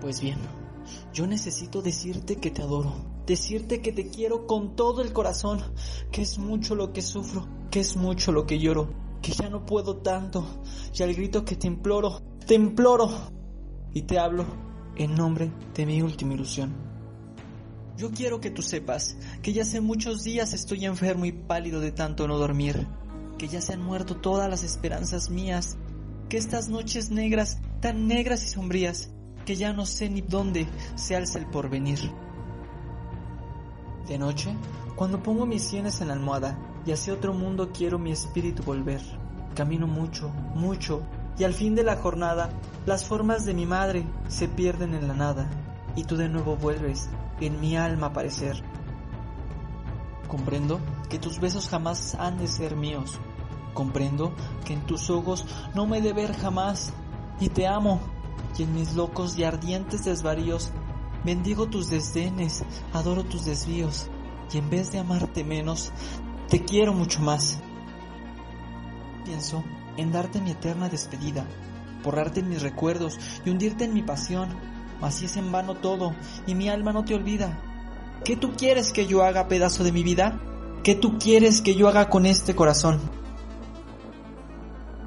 Pues 0.00 0.20
bien, 0.20 0.38
yo 1.12 1.26
necesito 1.26 1.82
decirte 1.82 2.36
que 2.36 2.50
te 2.50 2.62
adoro, 2.62 2.92
decirte 3.26 3.80
que 3.80 3.92
te 3.92 4.08
quiero 4.08 4.46
con 4.46 4.76
todo 4.76 5.02
el 5.02 5.12
corazón, 5.12 5.60
que 6.12 6.22
es 6.22 6.38
mucho 6.38 6.74
lo 6.74 6.92
que 6.92 7.02
sufro, 7.02 7.46
que 7.70 7.80
es 7.80 7.96
mucho 7.96 8.32
lo 8.32 8.46
que 8.46 8.58
lloro, 8.58 8.90
que 9.22 9.32
ya 9.32 9.48
no 9.48 9.64
puedo 9.64 9.98
tanto, 9.98 10.46
y 10.94 11.02
al 11.02 11.14
grito 11.14 11.44
que 11.44 11.56
te 11.56 11.66
imploro, 11.66 12.20
te 12.46 12.54
imploro, 12.54 13.10
y 13.92 14.02
te 14.02 14.18
hablo 14.18 14.44
en 14.96 15.14
nombre 15.14 15.50
de 15.74 15.86
mi 15.86 16.02
última 16.02 16.34
ilusión. 16.34 16.74
Yo 17.96 18.10
quiero 18.10 18.42
que 18.42 18.50
tú 18.50 18.60
sepas 18.60 19.16
que 19.42 19.54
ya 19.54 19.62
hace 19.62 19.80
muchos 19.80 20.22
días 20.22 20.52
estoy 20.52 20.84
enfermo 20.84 21.24
y 21.24 21.32
pálido 21.32 21.80
de 21.80 21.92
tanto 21.92 22.28
no 22.28 22.36
dormir, 22.36 22.86
que 23.38 23.48
ya 23.48 23.62
se 23.62 23.72
han 23.72 23.82
muerto 23.82 24.16
todas 24.16 24.50
las 24.50 24.62
esperanzas 24.62 25.30
mías, 25.30 25.78
que 26.28 26.36
estas 26.36 26.68
noches 26.68 27.10
negras, 27.10 27.58
tan 27.80 28.06
negras 28.06 28.44
y 28.44 28.48
sombrías, 28.48 29.10
que 29.46 29.56
ya 29.56 29.72
no 29.72 29.86
sé 29.86 30.10
ni 30.10 30.20
dónde 30.20 30.68
se 30.96 31.16
alza 31.16 31.38
el 31.38 31.46
porvenir. 31.46 32.12
De 34.06 34.18
noche, 34.18 34.54
cuando 34.94 35.22
pongo 35.22 35.46
mis 35.46 35.62
sienes 35.62 36.00
en 36.02 36.08
la 36.08 36.14
almohada 36.14 36.58
y 36.84 36.92
hacia 36.92 37.14
otro 37.14 37.32
mundo 37.32 37.70
quiero 37.72 37.98
mi 37.98 38.12
espíritu 38.12 38.62
volver, 38.62 39.00
camino 39.54 39.86
mucho, 39.86 40.28
mucho, 40.54 41.02
y 41.38 41.44
al 41.44 41.54
fin 41.54 41.74
de 41.74 41.84
la 41.84 41.96
jornada 41.96 42.50
las 42.84 43.04
formas 43.04 43.46
de 43.46 43.54
mi 43.54 43.66
madre 43.66 44.04
se 44.28 44.48
pierden 44.48 44.94
en 44.94 45.08
la 45.08 45.14
nada, 45.14 45.48
y 45.94 46.04
tú 46.04 46.16
de 46.16 46.28
nuevo 46.28 46.56
vuelves 46.56 47.08
en 47.40 47.60
mi 47.60 47.76
alma 47.76 48.08
aparecer. 48.08 48.62
Comprendo 50.28 50.80
que 51.08 51.18
tus 51.18 51.38
besos 51.40 51.68
jamás 51.68 52.14
han 52.16 52.38
de 52.38 52.48
ser 52.48 52.76
míos. 52.76 53.18
Comprendo 53.74 54.32
que 54.64 54.72
en 54.72 54.80
tus 54.86 55.10
ojos 55.10 55.46
no 55.74 55.86
me 55.86 55.98
he 55.98 56.02
de 56.02 56.12
ver 56.12 56.34
jamás. 56.34 56.92
Y 57.38 57.48
te 57.48 57.66
amo. 57.66 58.00
Y 58.58 58.62
en 58.62 58.74
mis 58.74 58.94
locos 58.94 59.36
y 59.36 59.44
ardientes 59.44 60.04
desvaríos 60.04 60.70
bendigo 61.24 61.66
tus 61.66 61.90
desdenes, 61.90 62.64
adoro 62.92 63.24
tus 63.24 63.44
desvíos. 63.44 64.08
Y 64.52 64.58
en 64.58 64.70
vez 64.70 64.92
de 64.92 65.00
amarte 65.00 65.42
menos, 65.42 65.90
te 66.48 66.64
quiero 66.64 66.94
mucho 66.94 67.20
más. 67.20 67.58
Pienso 69.24 69.64
en 69.96 70.12
darte 70.12 70.40
mi 70.40 70.52
eterna 70.52 70.88
despedida, 70.88 71.46
borrarte 72.04 72.40
en 72.40 72.48
mis 72.48 72.62
recuerdos 72.62 73.18
y 73.44 73.50
hundirte 73.50 73.84
en 73.84 73.94
mi 73.94 74.02
pasión. 74.02 74.50
Mas 75.00 75.16
si 75.16 75.26
es 75.26 75.36
en 75.36 75.50
vano 75.52 75.74
todo 75.74 76.14
y 76.46 76.54
mi 76.54 76.68
alma 76.68 76.92
no 76.92 77.04
te 77.04 77.14
olvida. 77.14 77.60
¿Qué 78.24 78.36
tú 78.36 78.52
quieres 78.56 78.92
que 78.92 79.06
yo 79.06 79.24
haga 79.24 79.48
pedazo 79.48 79.84
de 79.84 79.92
mi 79.92 80.02
vida? 80.02 80.40
¿Qué 80.82 80.94
tú 80.94 81.18
quieres 81.18 81.60
que 81.60 81.74
yo 81.74 81.88
haga 81.88 82.08
con 82.08 82.24
este 82.24 82.54
corazón? 82.54 83.00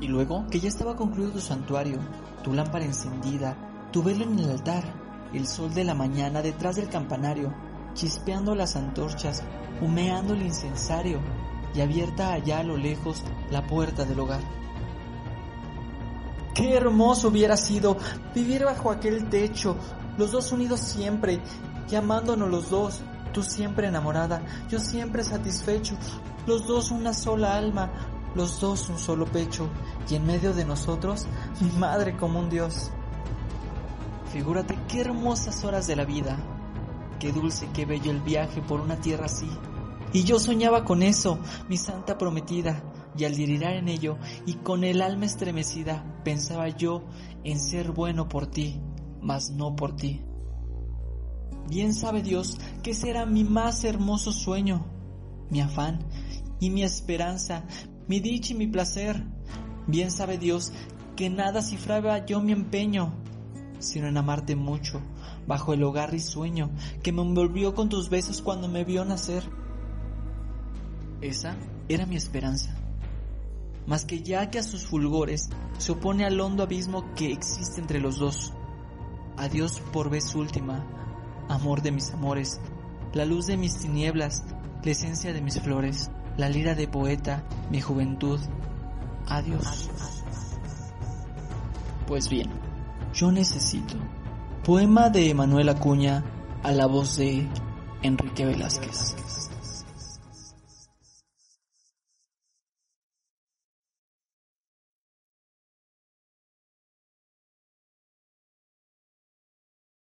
Y 0.00 0.08
luego 0.08 0.46
que 0.50 0.60
ya 0.60 0.68
estaba 0.68 0.96
concluido 0.96 1.32
tu 1.32 1.40
santuario, 1.40 1.98
tu 2.42 2.52
lámpara 2.52 2.84
encendida, 2.84 3.56
tu 3.92 4.02
velo 4.02 4.24
en 4.24 4.38
el 4.38 4.50
altar, 4.50 4.84
el 5.32 5.46
sol 5.46 5.72
de 5.72 5.84
la 5.84 5.94
mañana 5.94 6.42
detrás 6.42 6.76
del 6.76 6.88
campanario, 6.88 7.52
chispeando 7.94 8.54
las 8.54 8.76
antorchas, 8.76 9.42
humeando 9.80 10.34
el 10.34 10.42
incensario 10.42 11.20
y 11.74 11.80
abierta 11.80 12.32
allá 12.32 12.60
a 12.60 12.64
lo 12.64 12.76
lejos 12.76 13.22
la 13.50 13.66
puerta 13.66 14.04
del 14.04 14.20
hogar. 14.20 14.42
Qué 16.54 16.74
hermoso 16.74 17.28
hubiera 17.28 17.56
sido 17.56 17.96
vivir 18.34 18.64
bajo 18.64 18.90
aquel 18.90 19.28
techo, 19.28 19.76
los 20.16 20.30
dos 20.30 20.52
unidos 20.52 20.80
siempre, 20.80 21.40
y 21.90 21.94
amándonos 21.96 22.48
los 22.48 22.70
dos, 22.70 23.00
tú 23.32 23.42
siempre 23.42 23.88
enamorada, 23.88 24.40
yo 24.68 24.78
siempre 24.78 25.24
satisfecho, 25.24 25.96
los 26.46 26.66
dos 26.66 26.92
una 26.92 27.12
sola 27.12 27.56
alma, 27.56 27.90
los 28.34 28.60
dos 28.60 28.88
un 28.88 28.98
solo 28.98 29.26
pecho, 29.26 29.68
y 30.10 30.14
en 30.14 30.26
medio 30.26 30.52
de 30.52 30.64
nosotros, 30.64 31.26
mi 31.60 31.70
madre 31.78 32.16
como 32.16 32.40
un 32.40 32.50
dios. 32.50 32.90
Figúrate 34.32 34.78
qué 34.88 35.02
hermosas 35.02 35.64
horas 35.64 35.86
de 35.86 35.96
la 35.96 36.04
vida, 36.04 36.38
qué 37.18 37.32
dulce, 37.32 37.68
qué 37.72 37.86
bello 37.86 38.10
el 38.10 38.20
viaje 38.20 38.60
por 38.62 38.80
una 38.80 38.96
tierra 38.96 39.26
así. 39.26 39.48
Y 40.12 40.24
yo 40.24 40.38
soñaba 40.38 40.84
con 40.84 41.02
eso, 41.02 41.38
mi 41.68 41.76
santa 41.76 42.18
prometida, 42.18 42.82
y 43.16 43.24
al 43.24 43.36
delirar 43.36 43.74
en 43.74 43.88
ello 43.88 44.18
y 44.46 44.54
con 44.54 44.84
el 44.84 45.02
alma 45.02 45.26
estremecida 45.26 46.04
pensaba 46.24 46.68
yo 46.68 47.04
en 47.44 47.60
ser 47.60 47.92
bueno 47.92 48.28
por 48.28 48.46
ti, 48.46 48.80
mas 49.20 49.50
no 49.50 49.76
por 49.76 49.96
ti. 49.96 50.22
Bien 51.68 51.94
sabe 51.94 52.22
Dios 52.22 52.58
que 52.82 52.90
ese 52.90 53.10
era 53.10 53.24
mi 53.24 53.44
más 53.44 53.84
hermoso 53.84 54.32
sueño, 54.32 54.86
mi 55.50 55.60
afán 55.60 56.00
y 56.60 56.70
mi 56.70 56.82
esperanza, 56.82 57.64
mi 58.08 58.20
dicha 58.20 58.52
y 58.52 58.56
mi 58.56 58.66
placer. 58.66 59.24
Bien 59.86 60.10
sabe 60.10 60.38
Dios 60.38 60.72
que 61.16 61.30
nada 61.30 61.62
cifraba 61.62 62.24
yo 62.26 62.40
mi 62.40 62.52
empeño, 62.52 63.14
sino 63.78 64.08
en 64.08 64.16
amarte 64.16 64.56
mucho, 64.56 65.00
bajo 65.46 65.72
el 65.74 65.82
hogar 65.82 66.10
risueño 66.10 66.70
que 67.02 67.12
me 67.12 67.22
envolvió 67.22 67.74
con 67.74 67.88
tus 67.88 68.08
besos 68.08 68.42
cuando 68.42 68.68
me 68.68 68.84
vio 68.84 69.04
nacer. 69.04 69.44
Esa 71.20 71.56
era 71.88 72.06
mi 72.06 72.16
esperanza 72.16 72.84
mas 73.86 74.04
que 74.04 74.22
ya 74.22 74.50
que 74.50 74.58
a 74.58 74.62
sus 74.62 74.84
fulgores 74.84 75.50
se 75.78 75.92
opone 75.92 76.24
al 76.24 76.40
hondo 76.40 76.62
abismo 76.62 77.12
que 77.14 77.32
existe 77.32 77.80
entre 77.80 78.00
los 78.00 78.18
dos. 78.18 78.52
Adiós 79.36 79.82
por 79.92 80.10
vez 80.10 80.34
última, 80.34 80.84
amor 81.48 81.82
de 81.82 81.92
mis 81.92 82.10
amores, 82.10 82.60
la 83.12 83.24
luz 83.24 83.46
de 83.46 83.56
mis 83.56 83.78
tinieblas, 83.78 84.44
la 84.82 84.90
esencia 84.90 85.32
de 85.32 85.42
mis 85.42 85.60
flores, 85.60 86.10
la 86.36 86.48
lira 86.48 86.74
de 86.74 86.88
poeta, 86.88 87.42
mi 87.70 87.80
juventud. 87.80 88.40
Adiós. 89.28 89.90
Pues 92.06 92.28
bien, 92.28 92.50
yo 93.14 93.32
necesito. 93.32 93.96
Poema 94.64 95.10
de 95.10 95.30
Emanuel 95.30 95.68
Acuña 95.68 96.24
a 96.62 96.72
la 96.72 96.86
voz 96.86 97.16
de 97.16 97.46
Enrique 98.02 98.44
Velázquez. 98.44 99.14